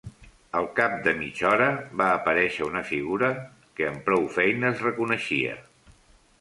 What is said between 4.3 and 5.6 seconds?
feines reconeixia.